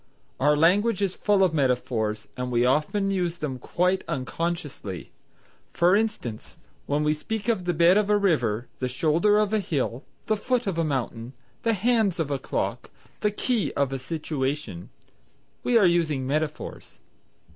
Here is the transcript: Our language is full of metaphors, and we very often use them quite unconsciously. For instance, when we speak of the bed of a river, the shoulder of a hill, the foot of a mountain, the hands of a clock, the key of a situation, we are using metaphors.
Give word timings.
Our 0.39 0.57
language 0.57 0.99
is 1.03 1.13
full 1.15 1.43
of 1.43 1.53
metaphors, 1.53 2.27
and 2.35 2.49
we 2.51 2.61
very 2.61 2.65
often 2.65 3.11
use 3.11 3.37
them 3.37 3.59
quite 3.59 4.03
unconsciously. 4.07 5.11
For 5.73 5.95
instance, 5.95 6.57
when 6.87 7.03
we 7.03 7.13
speak 7.13 7.47
of 7.47 7.65
the 7.65 7.73
bed 7.75 7.97
of 7.99 8.09
a 8.09 8.17
river, 8.17 8.67
the 8.79 8.87
shoulder 8.87 9.37
of 9.37 9.53
a 9.53 9.59
hill, 9.59 10.03
the 10.25 10.35
foot 10.35 10.65
of 10.65 10.79
a 10.79 10.83
mountain, 10.83 11.33
the 11.61 11.73
hands 11.73 12.19
of 12.19 12.31
a 12.31 12.39
clock, 12.39 12.89
the 13.19 13.29
key 13.29 13.71
of 13.73 13.93
a 13.93 13.99
situation, 13.99 14.89
we 15.63 15.77
are 15.77 15.85
using 15.85 16.25
metaphors. 16.25 16.99